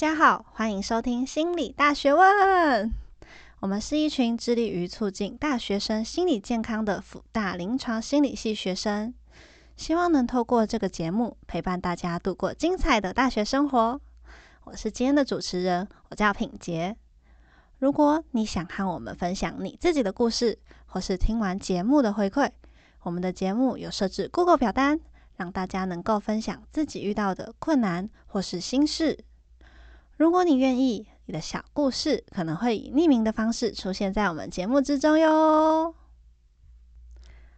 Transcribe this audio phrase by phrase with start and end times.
[0.00, 2.94] 大家好，欢迎收听心理大学问。
[3.58, 9.12] 我们是一群致力于促进大学生心理健康的辅大临床心理系学生，
[9.76, 14.00] 希望能透过这个节目陪伴大家度过精彩的大学生活。
[14.62, 16.96] 我是今天的主持人，我叫品洁。
[17.80, 22.48] 如果你想和我们分享你自己的故事，或是听完节目的回馈，
[23.02, 25.00] 我们的节目有设置 Google 表单，
[25.34, 29.24] 让大家能够分享自己遇到的困难或是心事。
[30.18, 35.94] 如果你愿意，你的小故事可能会以匿名的方式出现在我们节目之中哟。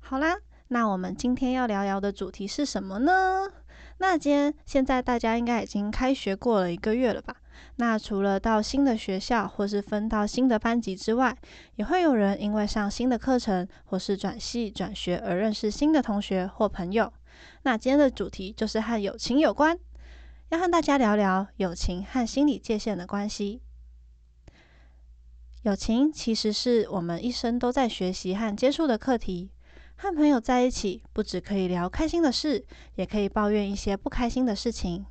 [0.00, 0.36] 好啦，
[0.68, 3.48] 那我们今天要聊聊的主题是什么呢？
[3.96, 7.34] 那今天现在大家应该已经开学过了一个月了吧？
[7.76, 11.34] 那除了到新的学校或是分到新的班级之外，
[11.76, 17.10] 也会有人因为上新的课程或是转系转学而认识新的同学或朋友。
[17.62, 19.78] 那今天的主题就是和友情有关。
[20.52, 23.62] 要和大家聊聊友情和心理界限的关系。
[25.62, 29.50] 友情其实是我们一生都在学习和接触的课题。
[29.96, 35.06] 和朋友在一起，不只可以聊开心的事，也可以抱怨一些不开心的事情。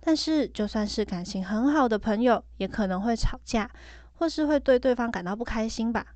[0.00, 3.70] 但是，就算是感情很好的朋友，也可能会吵架，
[4.14, 6.06] 或是会对对方感到不开心吧？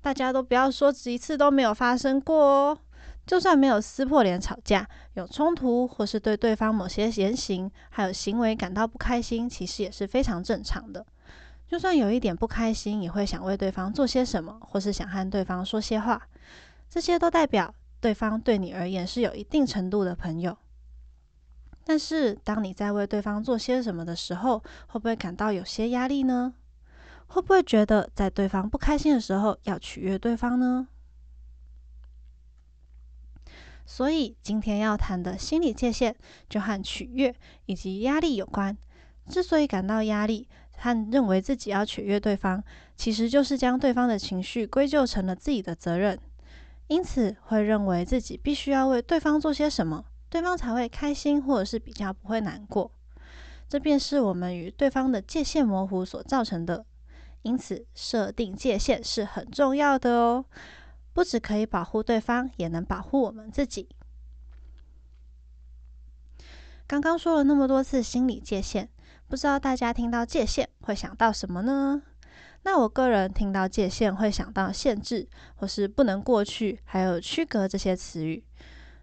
[0.00, 2.78] 大家都不要说一次都没有发生过哦。
[3.26, 11.06] 就算没有撕破脸吵架，有冲突，或是对对方某些言行还有行为感到不开心，其实也是非常正常的。
[11.68, 16.28] 就算有一点不开心，也会想为对方做些什么，或是想和对方说些话，
[16.90, 20.58] 这些都代表对方对你而言是有一定程度的朋友。
[21.84, 26.54] 但是，当你在为对方做些什么的时候，会不会感到有些压力呢？
[27.26, 30.88] 会不会觉得在对方不开心的时候要取悦对方呢？
[33.94, 36.14] 所以今天要谈的心理界限，
[36.48, 37.34] 就和取悦
[37.66, 38.74] 以及压力有关。
[39.28, 40.48] 之所以感到压力
[40.78, 42.64] 和认为自己要取悦对方，
[42.96, 46.18] 其实就是将对方的情绪归咎成了自己的责任，
[46.86, 52.90] 因此会认为自己必须要为对方做些什么，对方才会开心，或者是比较不会难过。
[53.68, 56.86] 这便是我们与对方的界限模糊所造成的。
[57.42, 60.46] 因此，设定界限是很重要的哦。
[61.12, 63.88] 不只可以保护对方，也能保护我们自己。
[66.86, 68.88] 刚刚说了那么多次心理界限，
[69.28, 72.02] 不知道大家听到界限会想到什么呢？
[72.64, 78.44] 那我个人听到界限会想到限制，或是不能过去，还有区隔这些词语。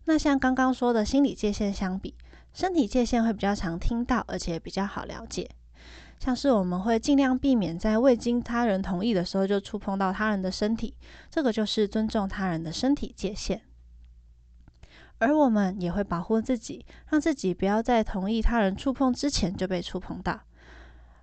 [0.06, 2.16] 那像刚刚说的心理界限相比，
[2.54, 5.50] 身体界限会比较常听到，而且比较好了解。
[6.20, 10.94] 像是我们会尽量避免在未经他人同意的时候就触碰到他人的身体，
[11.32, 13.62] 这个就是尊重他人的身体界限。
[15.18, 20.42] 而我们也会保护自己，让自己不要在同意他人触碰之前就被触碰到，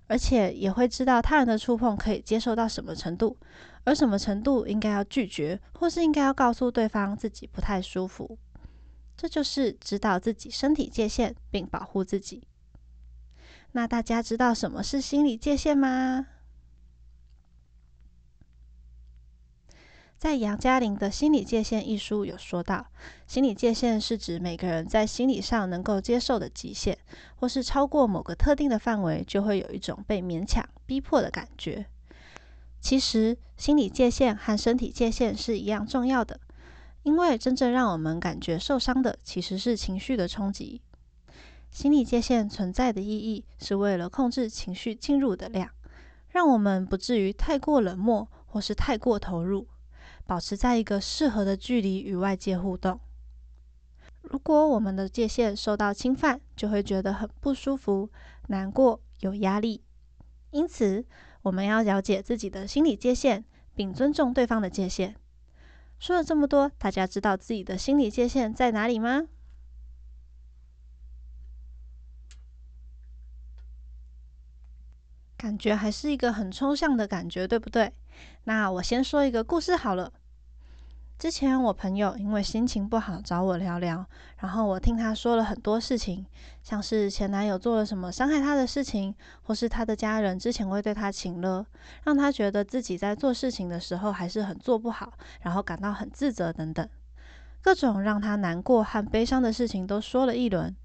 [0.07, 3.37] 而且也会知道他人的触碰可以接受到什么程度，
[3.83, 8.37] 而什么程度应该要拒绝，或是应该要告诉对方自己不太舒服。
[9.15, 12.43] 这就是知道自己身体界限，并保护自己。
[13.73, 16.27] 那大家知道什么是心理界限吗？
[20.17, 22.87] 在杨嘉玲的《心理界限》一书有说到，
[23.27, 26.97] 心理界限是指每个人在心理上能够接受的极限，
[27.35, 31.85] 或是超过某个特定的范围，就会有一种被勉强、逼迫的感觉。
[32.81, 36.39] 其实，心理界限和身体界限是一样重要的，
[37.03, 40.81] 因为真正让我们感觉受伤的，其实是情绪的冲击。
[41.69, 45.69] 心理界限存在的意义是为了控制情绪进入的量，
[46.29, 49.67] 让我们不至于太过冷漠或是太过投入，
[50.25, 52.99] 保持在一个适合的距离与外界互动。
[54.23, 58.09] 如果我们的界限受到侵犯，就会觉得很不舒服、
[58.47, 59.83] 难过、有压力。
[60.51, 61.05] 因此，
[61.43, 63.45] 我们要了解自己的心理界限，
[63.75, 65.15] 并尊重对方的界限。
[65.99, 69.27] 说了这么多，大家知道自己的心理界限在哪里吗？
[75.37, 77.93] 感觉还是一个很抽象的感觉，对不对？
[78.45, 80.11] 那我先说一个故事好了。
[81.19, 84.05] 之前我朋友因为心情不好找我聊聊，
[84.37, 86.25] 然后我听他说了很多事情，
[86.61, 91.65] 像是前男友做了什么伤害他的事情，或是他的家人之前会对他请了，
[92.03, 96.87] 让他觉得自己在做事情的时候还是很做不好，然后感到很自责等等，
[97.61, 100.75] 各种让他难过和悲伤的事情都说了一轮。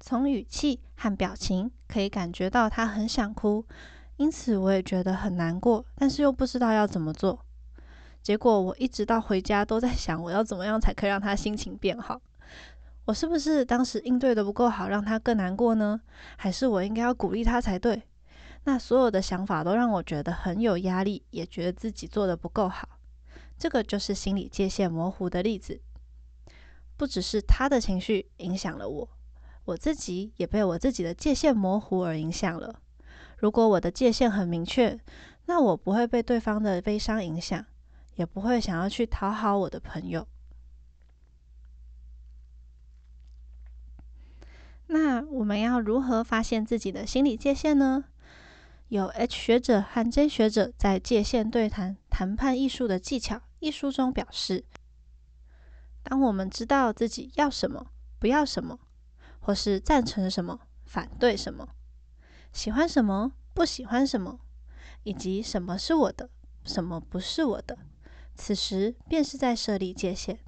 [0.00, 3.64] 从语气和表情可以感觉到他很想哭，
[4.16, 7.44] 因此我也觉得很难过，但是又不知道要怎么做。
[8.22, 12.20] 结果我一直到回家都在想，我要怎么样才可以让他心情变好。
[13.06, 16.00] 我是不是当时应对的不够好，让他更难过呢？
[16.36, 18.02] 还是我应该要鼓励他才对？
[18.64, 22.86] 那所有的想法都让我觉得很有压力，也觉得自己做的不够好。
[23.56, 25.80] 这个就是心理界限模糊的例子。
[26.98, 29.08] 不只是他的情绪影响了我，
[29.68, 32.80] 我自己也被我自己的界限模糊而影响了。
[33.36, 34.98] 如果我的界限很明确，
[35.44, 37.66] 那我不会被对方的悲伤影响，
[38.14, 40.26] 也不会想要去讨好我的朋友。
[44.86, 48.06] 那我们要如何发现自己的心理界限呢？
[48.88, 54.64] 有 H 学者和 J 学者在《界限对谈：谈判艺术的技巧》一书中表示，
[56.02, 57.88] 当我们知道自己要什么、
[58.18, 58.78] 不要什么，
[59.48, 61.66] 或是赞成什么、反对什么，
[62.52, 64.38] 喜欢什么、不喜欢什么，
[65.04, 66.28] 以及什么是我的、
[66.64, 67.78] 什么不是我的，
[68.34, 70.38] 此时便是在设立界限。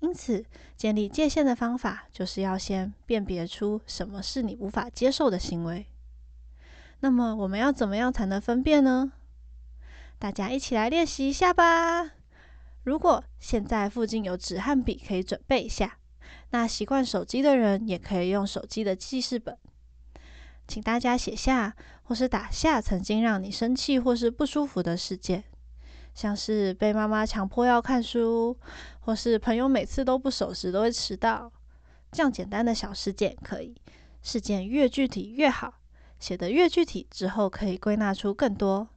[0.00, 0.44] 因此，
[0.76, 5.86] 建立界限的方法就是要先辨别出什么是你无法接受的行为。
[6.98, 9.12] 那么我们要怎么样才能分辨呢？
[10.18, 12.10] 大家一起来练习一下吧。
[12.82, 15.98] 如果现在附近有纸和笔，可以准备一下。
[16.50, 19.56] 那习惯手机的人也可以用手机的记事本，
[20.66, 21.74] 请大家写下
[22.04, 25.44] 或是打下曾经让你生气或是不舒服的事件，
[26.14, 28.56] 像是被妈妈强迫要看书，
[29.00, 31.50] 或是朋友每次都不守时都会迟到，
[32.10, 33.74] 这样简单的小事件可以。
[34.22, 35.74] 事件越具体越好。
[36.20, 38.88] 写得越具体之后，可以归纳出更多。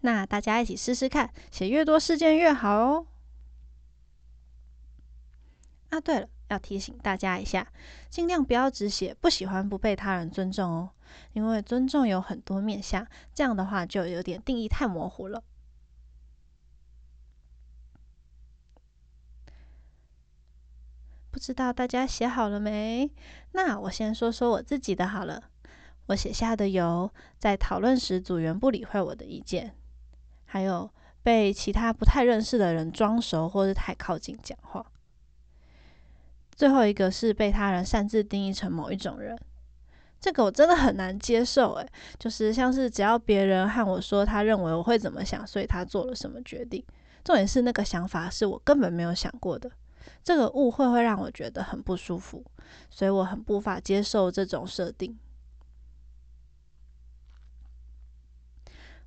[0.00, 3.06] 那大家一起试试看，写越多事件越好哦。
[5.90, 7.66] 啊，对了，要提醒大家一下，
[8.08, 10.90] 尽量不要只写不喜欢不被他人尊重哦，
[11.32, 15.42] 因为尊重有很多面向，这样的话就有点定义太模糊了。
[21.32, 23.10] 不知道大家写好了没？
[23.52, 25.44] 那我先说说我自己的好了。
[26.06, 29.76] 我写下的有在讨论时组员不理会我的意见，
[30.44, 34.89] 还有被其他不太认识的人装熟或是太靠近讲话。
[36.60, 39.34] 最后一个是被他人擅自定义成某一种人，
[40.20, 41.72] 这个我真的很难接受。
[41.76, 46.84] 诶，就是像是只要别人和我说他认为我会怎么想，所以他做了什么决定。
[47.24, 49.70] 重点是那个想法是我根本没有想过的，
[50.22, 52.44] 这个误会会让我觉得很不舒服，
[52.90, 55.18] 所以我很无法接受这种设定。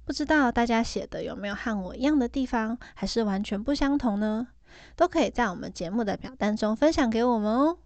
[0.04, 4.48] 不知道大家写的有没有和我一样的地方，还是完全不相同呢？
[4.96, 7.78] 都可以在我们节目的表单中分享给我们哦。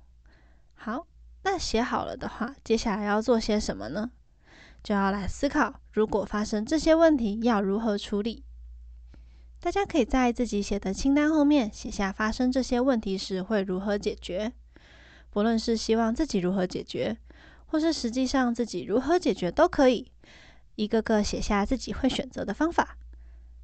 [0.74, 1.07] 好，
[1.44, 4.12] 那写好了的话，接下来要做些什么呢？
[4.84, 8.44] 就要来思考，如果发生这些问题，要如何处理？
[9.60, 14.54] 大家可以在自己写的清单后面写下发生这些问题时会如何解决，
[15.31, 17.18] 不论是希望自己如何解决，
[17.66, 20.12] 或是实际上自己如何解决都可以。
[20.75, 22.98] 一个个写下自己会选择的方法，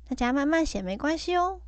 [0.10, 1.62] 大家慢慢写没关系哦。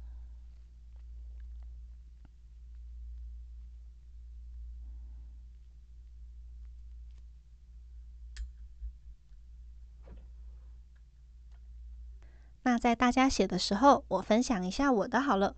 [12.65, 15.55] 那在大家写的时候，我分享一下我的好了。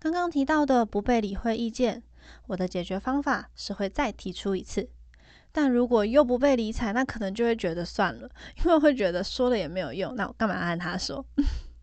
[0.00, 2.02] 刚刚提到的不被理会意见，
[2.48, 4.90] 我的解决方法是会再提出一次。
[5.52, 8.28] 但如果又不被理睬，那可能就会觉得算了，
[8.64, 11.24] 因为会觉得说了也没有用，那我干嘛按他说？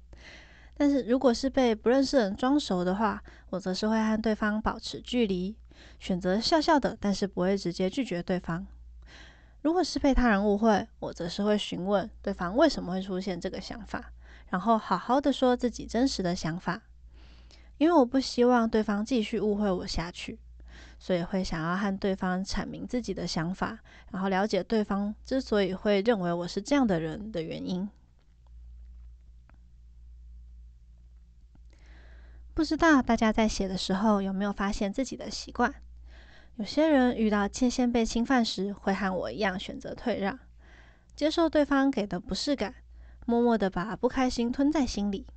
[0.76, 5.56] 但是如果是被不认识人装熟的话，我则是会和对方保持距离，
[5.98, 8.68] 选择笑笑的，但是不会直接拒绝对方。
[9.66, 14.12] 如果是被他人误会，我则是会询问对方为什么会出现这个想法，
[14.52, 16.84] 然后好好的说自己真实的想法，
[17.80, 20.38] 因为我不希望对方继续误会我下去。
[21.00, 23.80] 所以会想要和对方阐明自己的想法，
[24.12, 27.90] 然后了解对方之所以会认为我是这样的人的原因。
[32.54, 35.74] 不知道大家在写的时候有没有发现自己的习惯？
[36.58, 40.40] 有些人遇到界限被侵犯时，会和我一样选择退让，
[41.14, 42.76] 接受对方给的不适感，
[43.26, 45.28] 默默的把不开心吞在心里。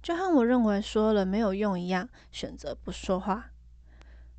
[0.00, 3.50] 就和我认为说了没有用一样，选择不说话。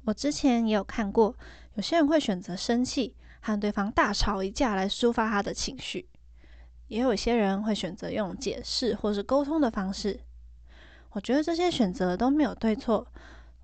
[0.05, 1.36] 我之前也有看过，
[1.74, 6.05] 有些人会选择生气，和对方大吵一架来抒发他的情绪；
[6.88, 10.21] 也有些人会选择用解释或是沟通的方式。
[11.09, 13.12] 我觉得这些选择都没有对错，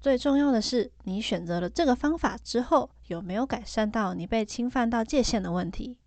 [0.06, 5.98] 最重要的是你选择了这个方法之后，有没有改善到你被侵犯到界限的问题。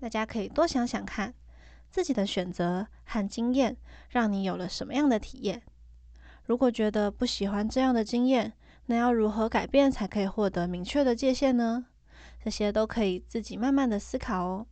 [0.00, 1.34] 大家可以多想想看。
[1.90, 3.76] 自己的选择和经验，
[4.08, 5.62] 让你有了什么样的体验？
[6.44, 8.54] 如果觉得不喜欢这样的经验，
[8.86, 11.84] 那要如何改变才可以获得明确的界限呢？
[12.42, 14.66] 这些都可以自己慢慢的思考哦。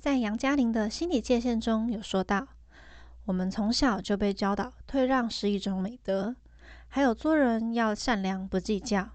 [0.00, 2.48] 在杨嘉玲的心理界限中有说到，
[3.28, 6.34] 我们从小就被教导退让是一种美德，
[6.88, 9.06] 还有做人要善良不计较。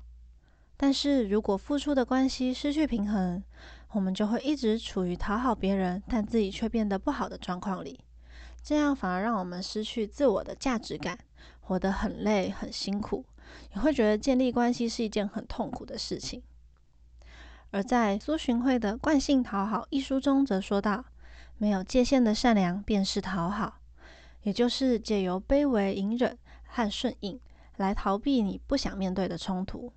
[0.78, 3.42] 但是如果付出的关系失去平衡，
[3.94, 8.00] 我们就会一直处于讨好别人，但自己却变得不好的状况里。
[8.62, 11.18] 这样反而让我们失去自我的价值感，
[11.62, 13.26] 活得很累很辛苦，
[13.74, 16.44] 也会觉得建立关系是一件很痛苦的事情。
[17.72, 21.04] 而在苏洵慧的《惯性讨好》一书中则说道
[21.58, 23.80] ：“没有界限的善良便是讨好，
[24.44, 27.40] 也就是借由卑微、隐忍和顺应
[27.78, 29.92] 来逃避你不想面对的冲突。”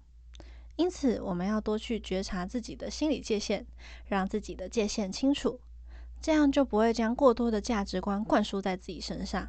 [0.77, 3.65] 因此，我们要多去觉察自己的心理界限，
[4.09, 5.59] 让自己的界限清楚，
[6.21, 9.49] 这样就不会将过多的价值观灌输在自己身上，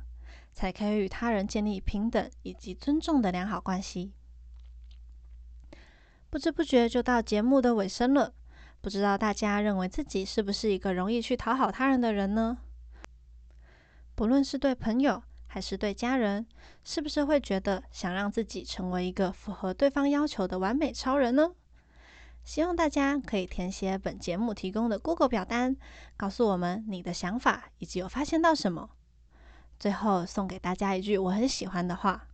[0.53, 4.13] 才可以与他人建立平等以及尊重的良好关系。
[6.29, 8.33] 不知不觉就到节目的尾声了，
[8.79, 12.57] 不知道大家认为自己是不是一个容易去讨好他人的人呢？
[14.17, 16.47] 不论是对朋友，还是对家人，
[16.83, 21.51] 是不是会觉得想让自己成为一个符合对方要求的完美超人呢？
[22.43, 25.77] 希望大家可以填写本节目提供的 Google 表单，
[26.17, 28.89] 告诉我们你的想法以及有发现到什么。
[29.77, 32.27] 最后送给大家一句我很喜欢的话：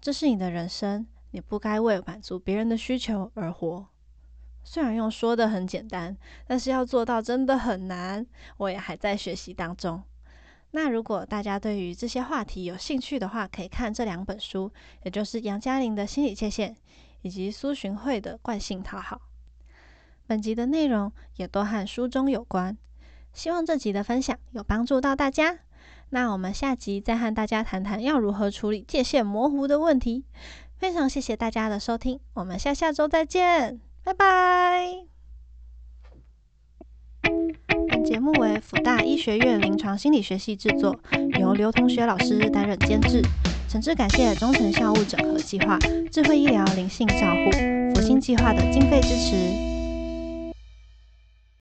[0.00, 3.86] 这是你的人生，你不该为满足别人的需求而活。
[4.64, 6.16] 虽然用说的很简单，
[6.48, 10.02] 但是要做到真的很难，我也还在学习当中。
[10.76, 14.70] 那如果大家对于这些话题有兴趣的话，可以看这两本书，
[15.04, 16.74] 也就是杨嘉玲的《心理界限》
[17.22, 19.16] 以及苏洵慧的《惯性讨好》。
[20.26, 22.76] 本集的内容也都和书中有关，
[23.32, 25.60] 希望这集的分享有帮助到大家。
[26.10, 30.26] 那我们下集再和大家谈谈要如何处理界限模糊的问题。
[30.76, 35.06] 非常谢谢大家的收听，我们下下周再见，拜拜。
[38.06, 40.96] 节目为辅大医学院临床心理学系制作，
[41.40, 43.20] 由刘同学老师担任监制。
[43.68, 45.76] 诚挚感谢中成校务整合计划、
[46.12, 47.50] 智慧医疗灵性照护、
[47.96, 49.75] 福星计划的经费支持。